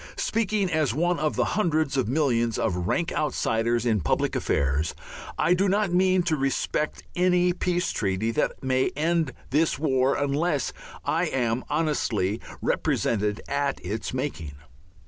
Speaking 0.17 0.71
as 0.71 0.95
one 0.95 1.19
of 1.19 1.35
the 1.35 1.45
hundreds 1.53 1.95
of 1.95 2.07
millions 2.07 2.57
of 2.57 2.87
"rank 2.87 3.11
outsiders" 3.11 3.85
in 3.85 4.01
public 4.01 4.35
affairs, 4.35 4.95
I 5.37 5.53
do 5.53 5.69
not 5.69 5.93
mean 5.93 6.23
to 6.23 6.35
respect 6.35 7.03
any 7.15 7.53
peace 7.53 7.91
treaty 7.91 8.31
that 8.31 8.63
may 8.63 8.89
end 8.95 9.31
this 9.51 9.77
war 9.77 10.15
unless 10.15 10.73
I 11.05 11.25
am 11.25 11.63
honestly 11.69 12.41
represented 12.63 13.41
at 13.47 13.79
its 13.85 14.11
making. 14.11 14.53